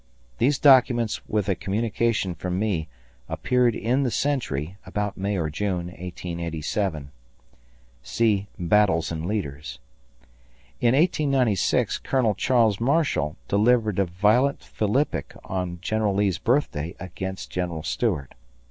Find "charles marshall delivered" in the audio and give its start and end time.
12.33-13.99